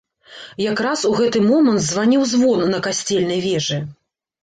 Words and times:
Якраз 0.71 1.03
у 1.09 1.11
гэты 1.19 1.43
момант 1.51 1.85
званіў 1.91 2.27
звон 2.35 2.67
на 2.75 2.83
касцельнай 2.91 3.47
вежы. 3.49 3.83